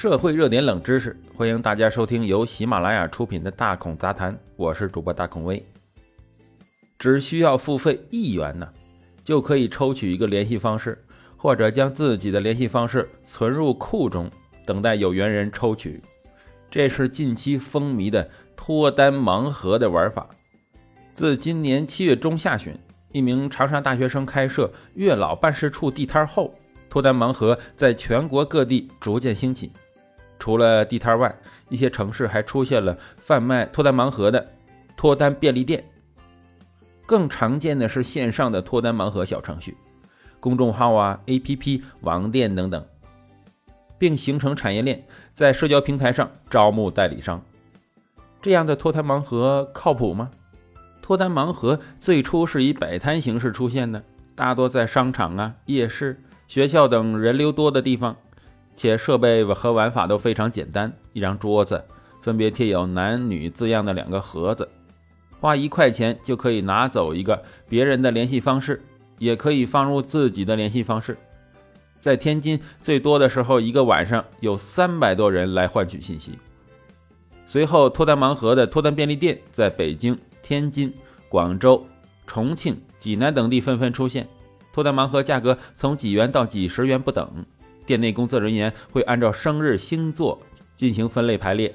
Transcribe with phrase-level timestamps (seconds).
[0.00, 5.60] 社会热点冷知识，欢迎大家收听由喜马拉雅出品的《大孔杂谈》，我是主播大孔威。
[7.00, 8.68] 只需要付费一元呢，
[9.24, 11.04] 就可以抽取一个联系方式，
[11.36, 14.30] 或者将自己的联系方式存入库中，
[14.64, 16.00] 等待有缘人抽取。
[16.70, 20.30] 这是近期风靡的脱单盲盒的玩法。
[21.12, 22.72] 自今年七月中下旬，
[23.10, 26.54] 一名长沙大学生开设月老办事处地摊后。
[26.90, 29.70] 脱单盲盒在全国各地逐渐兴起，
[30.38, 31.34] 除了地摊外，
[31.68, 34.46] 一些城市还出现了贩卖脱单盲盒的
[34.96, 35.84] 脱单便利店。
[37.06, 39.76] 更常见的是线上的脱单盲盒小程序、
[40.40, 42.84] 公众号啊、APP、网店等等，
[43.98, 47.42] 并形成产业链，在社交平台上招募代理商。
[48.40, 50.30] 这样的脱单盲盒靠谱吗？
[51.00, 56.22] 脱单盲盒最初是以摆摊形式出现的，大多在商场啊、夜市。
[56.46, 58.16] 学校等人流多的地方，
[58.78, 60.92] 且设备和玩法都非常简单。
[61.12, 61.84] 一张桌子，
[62.22, 64.68] 分别贴有男女字样的两个盒子，
[65.40, 68.80] 花一块钱就可以拿走一个别人的联系方式，
[69.18, 71.18] 也可以放入自己的联系方式。
[71.98, 76.38] 在天津，最多的时候一个晚上有三百多人来换取信息。
[77.44, 80.94] 随后，脱单盲盒的脱单便利店在北京、天津、
[81.28, 81.84] 广州、
[82.28, 84.28] 重庆、济南等地纷纷出现。
[84.72, 87.44] 脱单盲盒价格从几元到几十元不等，
[87.88, 90.38] 店内工作人员会按照生日星座
[90.74, 91.74] 进行分类排列。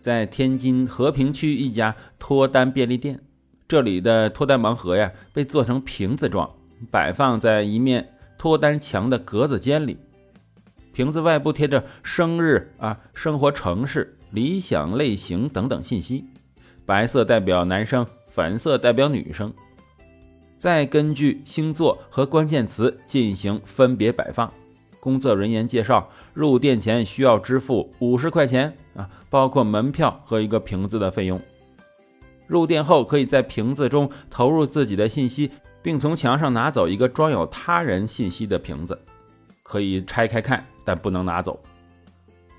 [0.00, 3.20] 在天津和平区一家脱单便利店，
[3.68, 6.52] 这里的脱单盲盒呀被做成瓶子状，
[6.90, 9.96] 摆放在一面脱单墙的格子间里。
[10.92, 16.24] 瓶子外部贴着生日啊、生活城市、理想类型等等信息，
[16.84, 19.54] 白色代表男生，粉色代表女生。
[20.58, 24.52] 再根据星座和关键词进行分别摆放。
[25.02, 31.42] 工作人员介绍，入店前需要支付五十块钱啊，包括门票和一个瓶子的费用。
[32.46, 35.50] 入店后，可以在瓶子中投入自己的信息，
[35.82, 38.96] 并从墙上拿走一个装有他人信息的瓶子，
[39.64, 41.58] 可以拆开看，但不能拿走。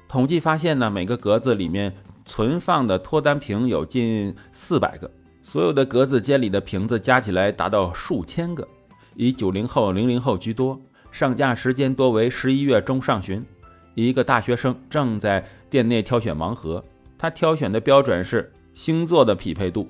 [0.09, 1.95] 统计发现呢，每个格子里面
[2.25, 5.09] 存放的脱单瓶有近四百个。
[5.41, 8.67] 所有的格子间里的瓶子加起来达到数千个，
[9.15, 10.77] 以九零后、零零后居多。
[11.13, 13.45] 上架时间多为十一月中上旬。
[13.93, 16.83] 一个大学生正在店内挑选盲盒，
[17.19, 19.87] 他挑选的标准是星座的匹配度。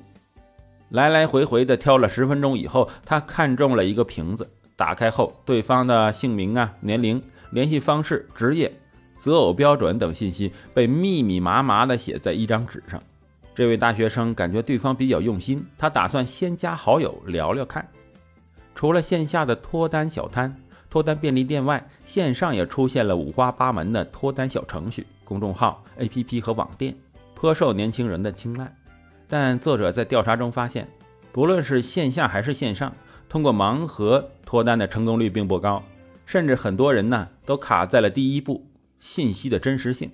[0.90, 4.48] 来来回回的挑了十分钟以后，他看中了一个瓶子。
[4.76, 8.70] 打开后，对方的姓名啊、年龄、联系方式、职业、
[9.16, 13.02] 择偶标准等信息被密密麻麻的写在一张纸上。
[13.56, 17.88] 这位大学生感觉对方比较用心，他打算先加好友聊聊看。
[18.76, 20.54] 除了线下的脱单小摊、
[20.94, 26.96] 脱单便利店外，线上也出现了五花八门的脱单小程序、公众号、APP 和网店，
[27.34, 28.72] 颇受年轻人的青睐。
[29.28, 30.88] 但作者在调查中发现，
[31.32, 32.94] 不论是线下还是线上，
[33.28, 35.82] 通过盲盒脱单的成功率并不高，
[36.28, 38.64] 甚至很多人呢都卡在了第一步——
[39.02, 40.12] 信息的真实性。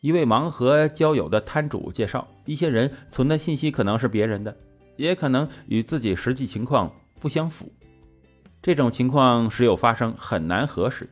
[0.00, 4.56] 一位盲盒交友的摊主介绍，一些人存的信息可能是别人的，
[4.94, 6.88] 也可能与自己实际情况
[7.18, 7.68] 不相符。
[8.62, 11.10] 这种情况时有发生，很难核实。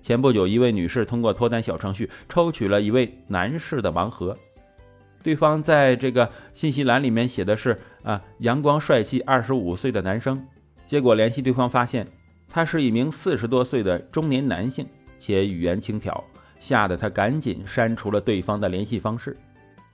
[0.00, 4.34] 前不久，一位女士通过脱单小程序抽取了一位男士的盲盒，
[5.22, 10.42] 对方在这个信息栏里面写的是啊，阳光帅气，二十五岁的男生。
[10.86, 12.08] 结果联系对方发现，
[12.48, 14.86] 他是一名四十多岁的中年男性，
[15.18, 16.24] 且语言轻佻。
[16.58, 19.36] 吓得他赶紧删除了对方的联系方式。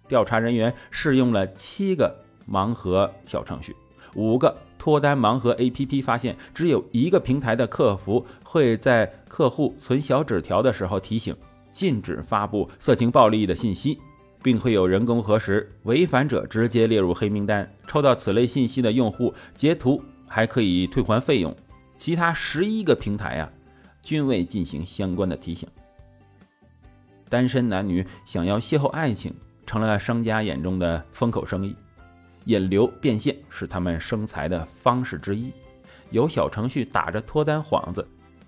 [0.08, 2.12] 调查人员试用了七个
[2.48, 3.74] 盲盒小程序、
[4.14, 11.36] 五个脱单盲盒 APP，发现只有一个平台的客服会在客户存小纸条的时候提醒
[11.72, 13.98] 禁止发布色情暴力的信息，
[14.44, 17.69] 并会有人工核实，违反者直接列入黑名单。
[17.88, 21.53] 抽到此类信息的用户截图还可以退还费用。
[21.98, 23.50] 其他十一个平台啊，
[24.04, 25.68] 均未进行相关的提醒。
[27.28, 29.34] 单身男女想要邂逅爱情，
[29.66, 31.74] 成了商家眼中的风口生意，
[32.47, 35.53] 引流变现是他们生财的方式之一。
[36.10, 38.07] 有小程序打着脱单幌子，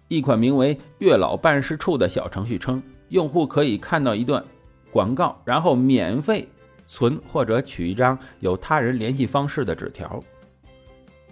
[0.09, 4.43] 一款名为“月老办事处”的小程序称，用户可以看到一段
[4.91, 6.49] 广告，然后免费
[6.87, 10.23] 存或者取一张有他人联系方式的纸条。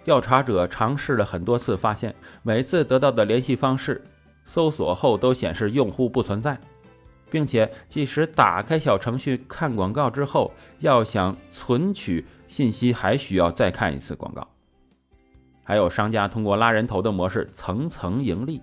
[0.03, 4.01] 调查者尝试了很多次，发现每次得到的联系方式
[4.45, 6.57] 搜索后都显示用户不存在。
[7.29, 14.47] 并且，即使打开小程序看广告之后，要想存取信息，还需要再看一次广告。
[15.63, 18.61] 还有商家通过拉人头的模式层层盈利。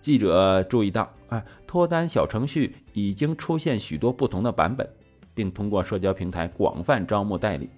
[0.00, 4.88] 记者注意到，啊，脱单小程序已经出现许多不同的版本，
[5.34, 7.68] 并通过社交平台广泛招募代理，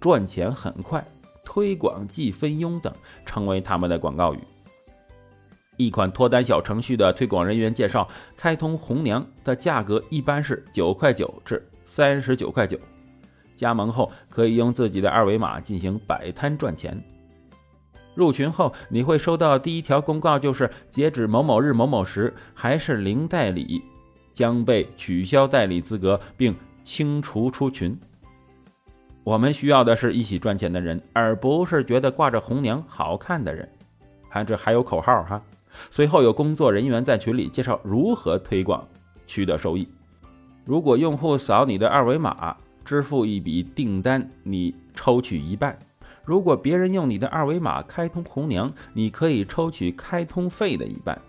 [0.00, 1.06] 赚钱很快，
[1.44, 2.92] 推广即分佣等
[3.24, 4.40] 成为他们的广告语。
[5.76, 12.76] 一款脱单小程序的推广人员介绍，开通红娘的价格一般是九块九至三十九块九，
[13.58, 16.96] 加盟后可以用自己的二维码进行摆摊赚钱。
[18.14, 23.82] 入群后，你会收到第一条公告，就是截止某某日某某时还是零代理，
[24.32, 27.98] 将被取消代理资格并清除出群。
[29.24, 33.68] 我们需要的是一起赚钱的人，而不是觉得挂着红娘好看的人。
[34.28, 35.42] 还这还有口号哈。
[35.90, 38.86] 随后有工作人员在群里介绍如何推广，
[39.26, 39.86] 取得收益。
[40.64, 42.56] 如果用户扫你的二维码
[42.88, 45.74] 支付一笔订单，你抽取一半；
[46.24, 51.20] 如果别人用你的二维码开通红娘，你可以抽取开通费的一半。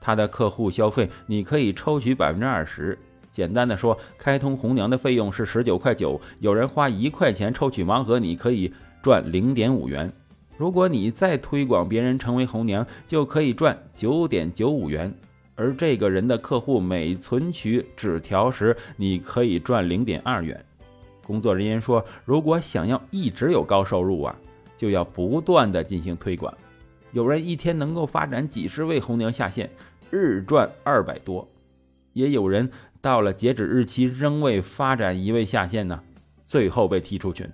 [0.00, 2.98] 他的客户消费，你可以抽取百分之二十。
[3.30, 10.10] 简单的说，开通红娘的费用是十九块九，有人花一块钱抽取盲盒，你可以赚零点五元。
[10.56, 15.12] 如果你再推广别人成为红娘，就可以赚九点九五元。
[15.54, 20.64] 而这个人的客户每存取纸条时，你可以赚零点二元。
[21.28, 24.34] 工作人员说，如果想要一直有高收入啊，
[24.78, 26.52] 就要不断的进行推广。
[27.12, 29.68] 有人一天能够发展几十位红娘下线，
[30.10, 31.46] 日赚二百多；
[32.14, 32.70] 也有人
[33.02, 36.00] 到了截止日期仍未发展一位下线呢，
[36.46, 37.46] 最后被踢出群。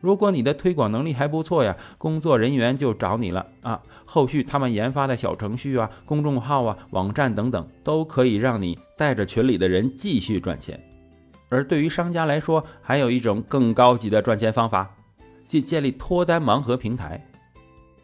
[0.00, 3.80] 如果你的推广能力还不错呀，工作人员就找你了啊。
[4.04, 10.78] 后续他们研发的小程序啊、公众号啊、网站等等，都可以让你带着群里的人继续赚钱。
[11.54, 14.92] 而对于商家来说，还有一种更高级的赚钱方法，
[15.46, 17.24] 即建立脱单盲盒平台，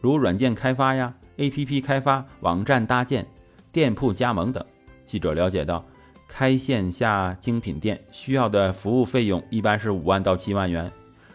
[0.00, 3.26] 如软件开发呀、APP 开发、网站搭建、
[3.72, 4.64] 店铺加盟等。
[5.04, 5.84] 记者了解到，
[6.28, 10.88] 开线下精品店需要的服务费用一般是五万到七万元。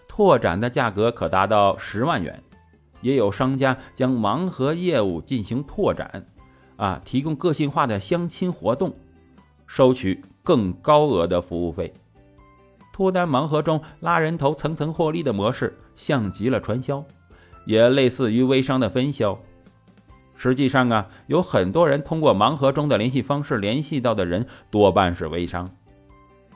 [0.08, 2.42] 拓展的价格可达到十万元，
[3.02, 6.26] 也有商家将盲盒业务进行拓展，
[6.78, 8.96] 啊，提供个性化的相亲活动，
[9.68, 11.94] 收取更高额的服务费。
[12.96, 17.04] 脱单盲盒中拉人头、层层获利的模式，像极了传销，
[17.66, 19.38] 也类似于微商的分销。
[20.38, 25.70] 实际上啊，有很多人通过盲盒中的联系方式联系到的人，多半是微商。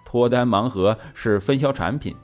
[0.05, 2.15] 脱单盲盒是分销产品。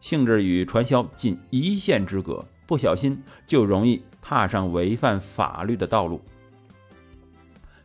[0.00, 6.20] 性质与传销近一线之隔，不小心就容易踏上违反法律的道路。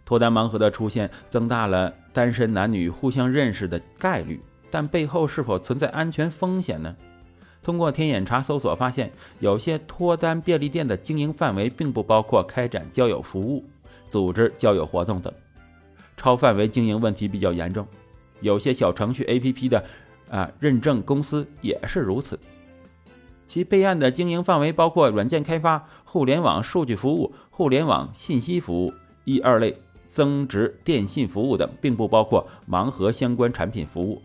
[0.04, 4.42] 脱单盲盒的出现，增大了单身男女互相认识的概率，
[4.76, 6.94] 但背后是否存在安全风险呢？
[7.64, 13.64] 通过天眼查搜索发现，有些脱单便利店的经营范围并不包括开展交友服务、
[14.10, 15.32] 组织交友活动等，
[16.18, 17.88] 超范围经营问题比较严重。
[18.42, 19.82] 有些小程序 APP 的。
[20.30, 22.38] 啊，认证公司也是如此。
[23.48, 28.94] 其备案的经营范围包括软件开发、互联网数据服务、互联网信息服务、
[29.24, 29.78] 一二类
[30.08, 34.20] 增值电信服务等，并不包括盲盒相关产品服务。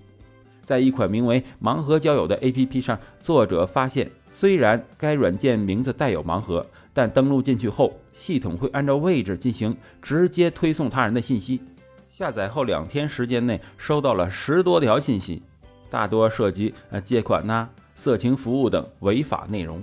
[0.70, 6.64] 在一款名为“盲盒交友”的 APP 上，作者发现，虽然该软件名字带有盲盒，
[6.94, 11.60] 但登录进去后，系统会按照位置进行直接推送他人的信息。
[12.08, 15.42] 下载后两天时间内，收到了十多条信息。
[15.90, 19.82] 大多涉及呃借款呐、色情服务等违法内容，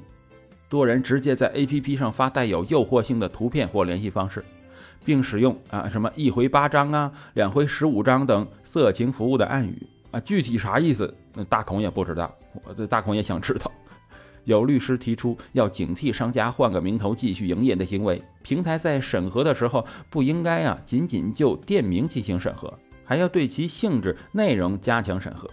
[0.70, 4.42] 多人直接在 APP 上发带有诱惑性的图片或联系方式，
[5.04, 9.86] 并使用啊什么一回八张啊、两回十五张等色情服务的暗语
[10.22, 11.14] 具体啥意思？
[11.34, 12.34] 那大孔也不知道，
[12.64, 13.72] 我这大孔也想知道。
[14.46, 25.50] 有律师提出要警惕商家换个名头继续营业的行为，平台在审核的时候不应该啊仅仅就店名进行审核，还要对其性质、内容加强审核。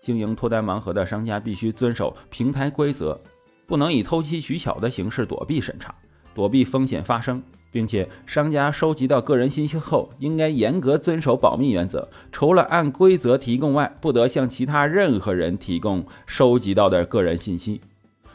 [0.00, 3.20] 经营脱单盲盒的商家必须遵守平台规则，
[3.66, 5.92] 不能以偷机取巧的形式躲避审查，
[6.32, 17.80] 躲避风险发生，并且商家收集到个人信息后，应该严格遵守保密原则，除了按规则提供外，不得向其他任何人提供收集到的个人信息。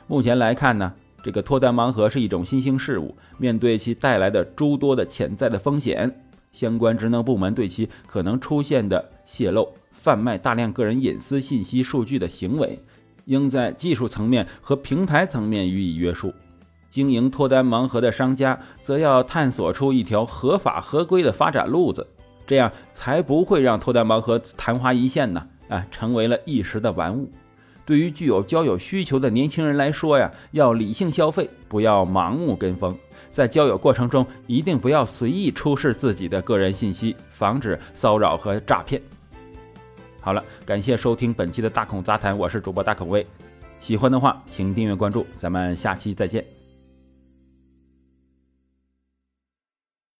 [0.08, 9.68] 目前来看呢，这个脱单盲盒是一种新兴事物，面对其带来的诸多的潜在的风险，相关职能部门对其可能出现的泄露。
[9.92, 12.78] 贩卖大量个人隐私信息数据的行为，
[13.26, 16.34] 应在技术层面和平台层面予以约束。
[16.94, 22.06] 经营脱单盲盒的商家，则要探索出一条合法合规的发展路子，
[22.46, 25.44] 这样才不会让脱单盲盒昙花一现呢？
[25.70, 27.32] 啊，成为了一时的玩物。
[27.84, 32.96] 对于具有交友需求的年轻人来说呀，要理性消费，不要盲目跟风。
[33.32, 39.02] 在交友过程中，一定不要随意出示自己的个人信息，防止骚扰和诈骗。
[40.22, 43.26] 好了，感谢收听本期的大孔杂谈，我是主播大孔威。
[43.80, 46.63] 喜欢的话，请订阅关注，咱们下期再见。